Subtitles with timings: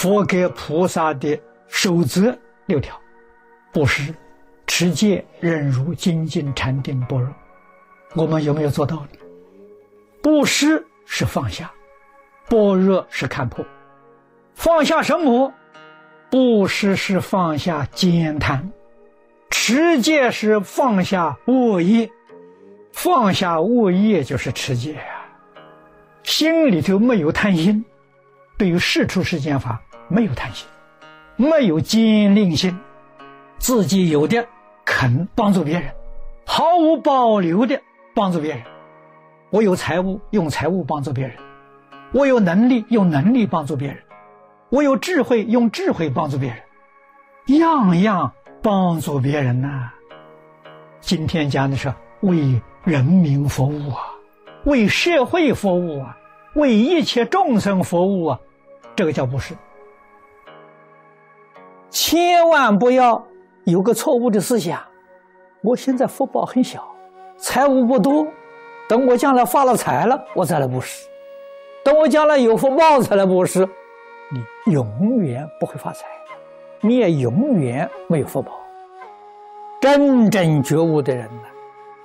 [0.00, 1.36] 佛给菩萨的
[1.66, 2.32] 守则
[2.66, 2.96] 六条：
[3.72, 4.14] 布施、
[4.64, 7.34] 持戒、忍辱、精进、禅定、般若。
[8.14, 9.18] 我们有没有做到呢？
[10.22, 11.68] 布施是放下，
[12.48, 13.66] 般若是看破。
[14.54, 15.52] 放下什么？
[16.30, 18.70] 布施是放下慳贪，
[19.50, 22.08] 持戒是放下恶业，
[22.92, 25.26] 放下恶业就是持戒啊。
[26.22, 27.84] 心里头没有贪心，
[28.56, 30.66] 对于世出世间法没有贪心，
[31.36, 32.78] 没有坚定心，
[33.58, 34.46] 自己有的
[34.84, 35.90] 肯帮助别人，
[36.46, 37.80] 毫无保留的
[38.14, 38.62] 帮助别人。
[39.50, 41.36] 我有财物，用财物帮助别人；
[42.12, 43.98] 我有能力，用能力帮助别人；
[44.70, 49.90] 我有智慧，用智慧帮助别人，样样帮助别人呐。
[51.00, 54.02] 今天讲的是为人民服务啊，
[54.64, 56.18] 为社会服务啊，
[56.54, 58.40] 为一切众生服务啊，
[58.96, 59.54] 这个叫布施。
[61.90, 63.24] 千万不要
[63.64, 64.80] 有个错误的思想，
[65.62, 66.86] 我现在福报很小，
[67.38, 68.26] 财物不多。
[68.88, 71.06] 等我将来发了财了，我再来布施；
[71.84, 73.68] 等我将来有福报才来布施。
[74.30, 76.06] 你永远不会发财，
[76.80, 78.52] 你也永远没有福报。
[79.80, 81.42] 真正觉悟的人呢，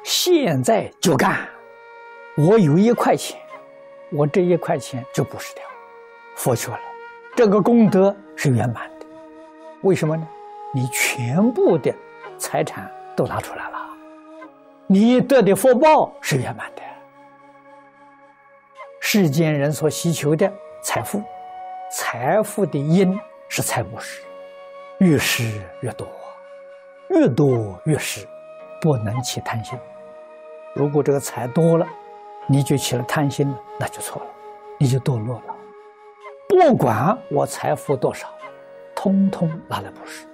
[0.03, 1.47] 现在就干。
[2.35, 3.39] 我有一块钱，
[4.11, 5.63] 我这一块钱就布施掉，
[6.35, 6.79] 佛去了，
[7.35, 8.92] 这个功德是圆满的。
[9.83, 10.27] 为什么呢？
[10.73, 11.93] 你全部的
[12.37, 13.77] 财产都拿出来了。
[14.87, 16.81] 你得的福报是圆满的。
[19.01, 21.21] 世间人所需求的财富，
[21.91, 24.21] 财富的因是财布施，
[24.99, 26.07] 越施越多，
[27.09, 28.25] 越多越施，
[28.81, 29.77] 不能起贪心。
[30.73, 31.85] 如果这个财多了，
[32.47, 34.27] 你就起了贪心，那就错了，
[34.79, 35.55] 你就堕落了。
[36.47, 38.32] 不管我财富多少，
[39.03, 40.25] 通通拿来布施，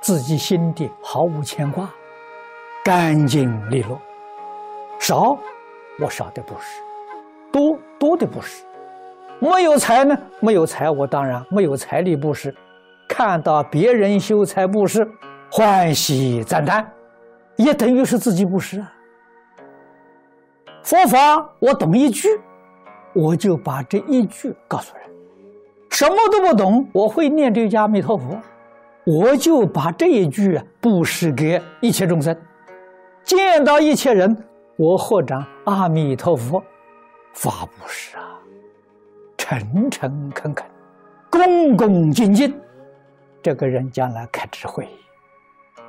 [0.00, 1.90] 自己心底毫无牵挂。
[2.84, 4.00] 干净利落，
[5.00, 5.36] 少
[5.98, 6.80] 我少的布施，
[7.50, 8.64] 多多的布施。
[9.40, 10.16] 没有财呢？
[10.38, 12.54] 没有财，我当然没有财力布施。
[13.08, 15.04] 看到别人修财布施，
[15.50, 16.88] 欢喜赞叹，
[17.56, 18.92] 也等于是自己布施啊。
[20.84, 21.18] 佛法
[21.58, 22.28] 我懂一句，
[23.16, 24.99] 我就把这一句告诉人。
[26.00, 28.40] 什么都不懂，我会念这句阿弥陀佛，
[29.04, 32.34] 我就把这一句布施给一切众生。
[33.22, 34.34] 见到一切人，
[34.78, 36.64] 我合掌阿弥陀佛，
[37.34, 38.22] 发布施啊，
[39.36, 40.66] 诚诚恳恳，
[41.28, 42.58] 恭恭敬敬，
[43.42, 44.88] 这个人将来开智慧，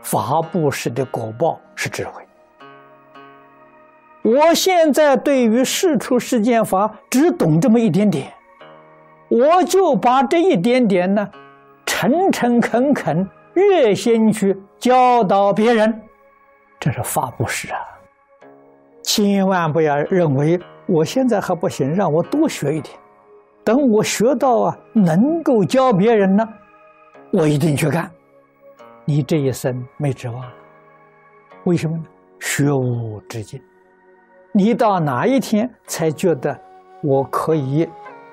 [0.02, 2.22] 发布施的果报是智慧。
[4.24, 8.30] 我现在对于世出世间法只懂这么一点点，
[9.32, 11.26] 我就把这一点点呢，
[11.86, 16.02] 诚诚恳恳、热心去教导别人。
[16.78, 17.80] 这是法布施啊！
[19.02, 22.94] 千万不要认为我现在还不行，让我多学一点。
[23.64, 26.46] 等我学到啊，能够教别人呢，
[27.32, 28.12] 我一定去干。
[29.06, 30.54] 你这一生没指望了，
[31.64, 32.04] 为什么呢？
[32.42, 33.62] 学无止境。
[34.52, 36.60] 你到哪一天才觉得
[37.02, 37.88] 我可以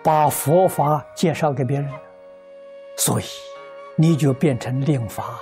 [0.08, 1.86] 把佛法介绍给别人？
[2.96, 3.24] 所以
[3.94, 5.38] 你就变成令法。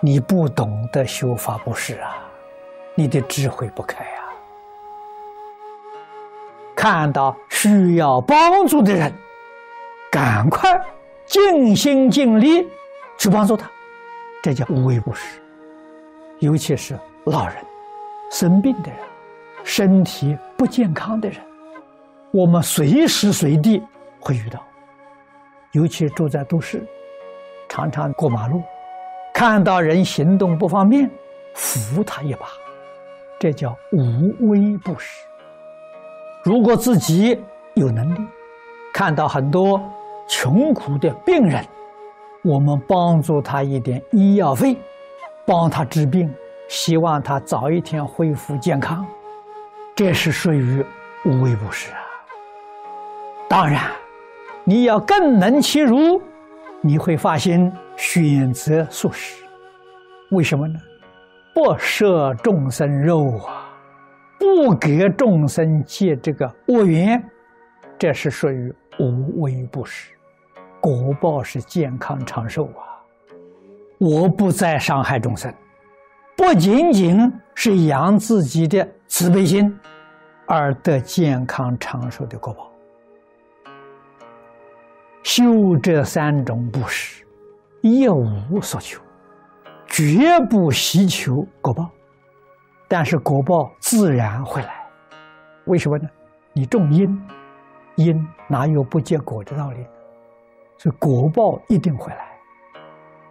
[0.00, 2.22] 你不懂得修法布施啊，
[2.94, 4.30] 你的智慧不开啊。
[6.76, 9.12] 看到需要帮助的人，
[10.08, 10.80] 赶快
[11.26, 12.68] 尽心尽力
[13.18, 13.68] 去帮助他，
[14.40, 15.42] 这叫无微不施。
[16.38, 17.56] 尤其是老人、
[18.30, 19.00] 生病的人、
[19.64, 21.40] 身体不健康的人，
[22.34, 23.80] 我们随时随地
[24.18, 24.60] 会遇到。
[25.70, 26.84] 尤其住在都市，
[27.68, 28.60] 常常过马路。
[29.32, 31.08] 看到人行动不方便，
[31.54, 32.46] 扶他一把，
[33.38, 35.24] 这叫无微不施。
[36.42, 37.40] 如果自己
[37.74, 38.18] 有能力，
[38.92, 39.80] 看到很多
[40.26, 41.64] 穷苦的病人，
[42.42, 44.76] 我们帮助他一点医药费，
[45.46, 46.28] 帮他治病，
[46.68, 49.06] 希望他早一天恢复健康，
[49.94, 50.84] 这是属于
[51.24, 52.03] 无微不施啊。
[53.54, 53.88] 当然，
[54.64, 56.20] 你要更能其如。
[56.80, 59.44] 你会发现选择素食，
[60.32, 60.76] 为什么呢？
[61.54, 63.72] 不摄众生肉啊，
[64.40, 67.24] 不给众生结这个恶缘，
[67.96, 70.10] 这是属于无微不施，
[70.80, 72.82] 果报是健康长寿啊。
[73.98, 75.54] 我不再伤害众生，
[76.36, 79.72] 不仅仅是养自己的慈悲心，
[80.44, 82.68] 而得健康长寿的果报。
[85.24, 87.24] 修这三种布施，
[87.80, 89.00] 一无所求，
[89.86, 91.90] 绝不希求果报，
[92.86, 94.86] 但是果报自然会来。
[95.64, 96.06] 为什么呢？
[96.52, 97.20] 你种因，
[97.96, 99.86] 因哪有不结果的道理？
[100.76, 102.28] 所以果报一定会来。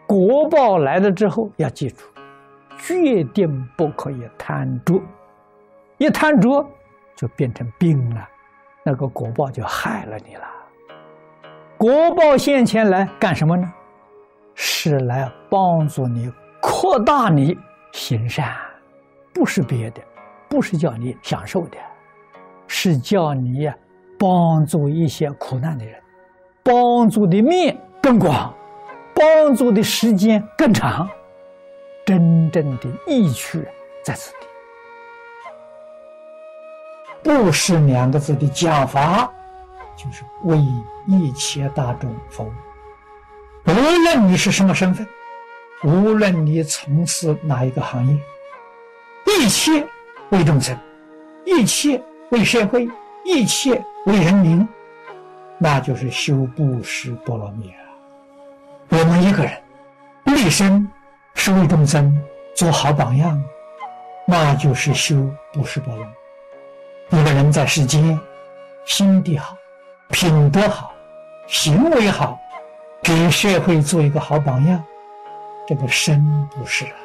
[0.08, 2.04] 果报来了之后，要记住，
[2.80, 5.00] 决定不可以贪着，
[6.00, 6.68] 一贪着
[7.16, 8.28] 就变成病了，
[8.84, 10.44] 那个果报就害了你了。
[11.84, 13.70] 国报现前来干什么呢？
[14.56, 16.32] 是来帮助你
[16.62, 17.58] 扩大你
[17.92, 18.56] 行善，
[19.34, 20.02] 不是别的，
[20.48, 21.78] 不是叫你享受的，
[22.68, 23.70] 是叫你
[24.18, 26.02] 帮助一些苦难的人，
[26.64, 28.56] 帮助的面更广，
[29.14, 31.06] 帮助的时间更长，
[32.06, 33.62] 真正的意趣
[34.06, 34.48] 在此地。
[37.22, 39.30] 不是两个字的讲法。
[39.96, 40.58] 就是为
[41.08, 42.52] 一切大众服务，
[43.68, 45.08] 无论你是什么身份，
[45.84, 48.20] 无论你从事哪一个行业，
[49.26, 49.86] 一切
[50.30, 50.78] 为众生，
[51.46, 52.02] 一切
[52.32, 52.90] 为社会，
[53.24, 54.68] 一切为人民，
[55.58, 57.80] 那就是修布施波罗蜜啊！
[58.90, 59.62] 我们一个人
[60.26, 60.88] 立身
[61.36, 62.18] 是为众生
[62.56, 63.42] 做好榜样，
[64.28, 65.16] 那就是修
[65.54, 67.20] 布施波罗蜜。
[67.20, 68.20] 一个人在世间
[68.86, 69.56] 心地好。
[70.14, 70.94] 品德好，
[71.48, 72.40] 行为好，
[73.02, 74.82] 给社会做一个好榜样，
[75.68, 76.96] 这个身不是啊，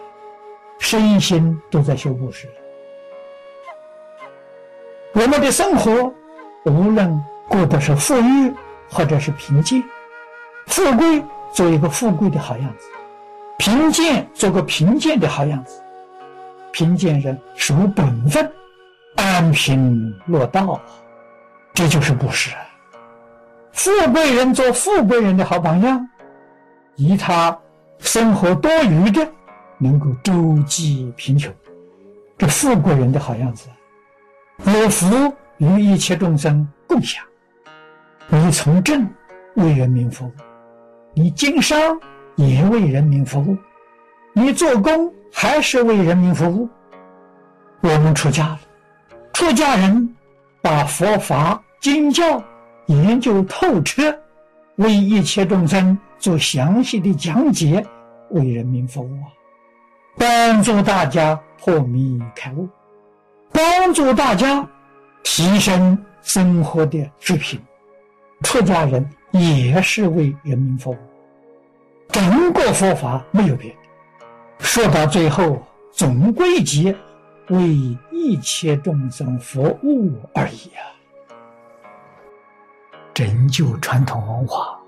[0.78, 2.46] 身心都在修布施。
[5.14, 6.12] 我们的生活，
[6.66, 8.54] 无论过的是富裕
[8.90, 9.82] 或者是贫贱，
[10.66, 12.90] 富贵做一个富贵的好样子，
[13.56, 15.82] 贫贱做个贫贱的好样子，
[16.72, 18.52] 贫贱人守本分，
[19.16, 20.78] 安贫乐道，
[21.72, 22.67] 这就是布施啊。
[23.78, 26.04] 富贵人做富贵人的好榜样，
[26.96, 27.56] 以他
[28.00, 29.24] 生活多余的，
[29.78, 31.54] 能够周济贫穷，
[32.36, 33.68] 这富贵人的好样子，
[34.64, 37.24] 有福与一切众生共享。
[38.26, 39.08] 你从政
[39.54, 40.32] 为人民服务，
[41.14, 41.78] 你经商
[42.34, 43.56] 也为人民服务，
[44.32, 46.68] 你做工还是为人民服务。
[47.80, 48.60] 我们出家了，
[49.32, 50.16] 出家人
[50.60, 52.42] 把佛法经教。
[52.88, 54.02] 研究透彻，
[54.76, 57.84] 为一切众生做详细的讲解，
[58.30, 59.28] 为人民服务啊！
[60.16, 62.66] 帮助大家破迷开悟，
[63.52, 64.66] 帮助大家
[65.22, 67.60] 提升生活的水平。
[68.42, 70.96] 出家人也是为人民服务，
[72.08, 73.76] 整个佛法没有别的，
[74.60, 75.62] 说到最后
[75.92, 76.96] 总归结
[77.48, 77.68] 为
[78.10, 80.96] 一切众生服务而已啊！
[83.18, 84.78] 拯救传统文化，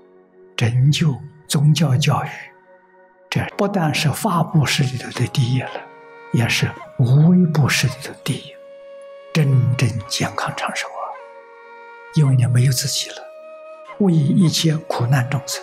[0.55, 1.13] 拯救
[1.49, 2.29] 宗教教育，
[3.29, 5.69] 这不但是法布施里头的第一了，
[6.31, 8.43] 也是无为布施里头第一。
[9.33, 11.03] 真正健康长寿啊！
[12.15, 13.15] 因为你没有自己了，
[13.97, 15.61] 为一切苦难众生，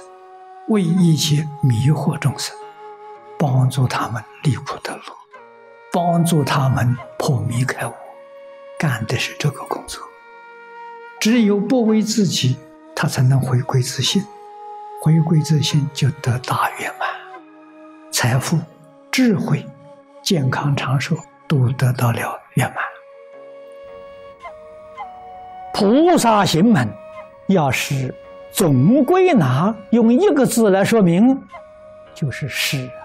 [0.68, 2.54] 为一切迷惑众生，
[3.38, 5.02] 帮助他们离苦得乐，
[5.90, 7.94] 帮助他们破迷开悟，
[8.78, 10.06] 干的是这个工作。
[11.20, 12.56] 只有不为自己，
[12.94, 14.24] 他才能回归自信，
[15.02, 17.08] 回归自信就得大圆满，
[18.12, 18.56] 财富、
[19.10, 19.66] 智慧、
[20.22, 21.16] 健康长寿
[21.48, 22.76] 都得到了圆满。
[25.74, 26.88] 菩萨行门，
[27.48, 28.14] 要是
[28.52, 31.40] 总归纳用一个字来说明，
[32.14, 33.02] 就是是啊。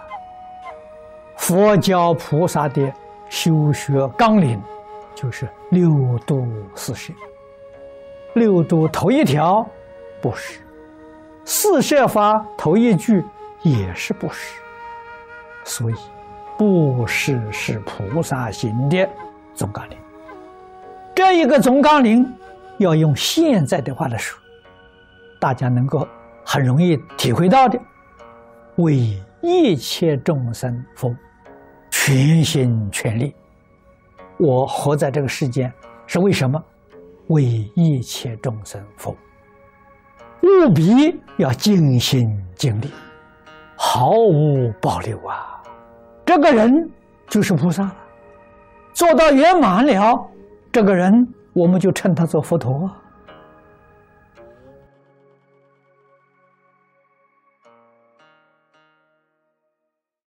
[1.37, 2.93] 佛教菩萨的
[3.27, 4.61] 修学纲领，
[5.15, 7.11] 就是六度四摄。
[8.33, 9.67] 六度头一条，
[10.21, 10.59] 不是；
[11.45, 13.23] 四摄法头一句
[13.61, 14.59] 也是不是。
[15.63, 15.95] 所以，
[16.57, 19.07] 布施是菩萨行的
[19.53, 19.97] 总纲领。
[21.15, 22.27] 这一个总纲领，
[22.79, 24.39] 要用现在的话来说，
[25.39, 26.07] 大家能够
[26.43, 27.79] 很容易体会到的：
[28.77, 31.15] 为一切众生服务，
[31.91, 33.35] 全心全力。
[34.37, 35.71] 我活在这个世间，
[36.07, 36.61] 是为什么？
[37.27, 37.43] 为
[37.75, 39.15] 一切众生服务，
[40.67, 42.91] 务必要尽心尽力，
[43.75, 45.61] 毫无保留啊！
[46.25, 46.89] 这个人
[47.27, 47.95] 就是菩萨了，
[48.93, 50.29] 做到圆满了，
[50.71, 53.02] 这个人我们就称他做佛陀啊。